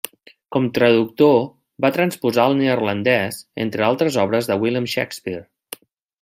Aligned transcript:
Com 0.53 0.63
traductor 0.77 1.35
va 1.85 1.91
transposar 1.97 2.47
al 2.47 2.57
neerlandès 2.63 3.39
entre 3.67 3.87
altres 3.91 4.19
obres 4.25 4.51
de 4.53 4.59
William 4.65 4.91
Shakespeare. 4.97 5.45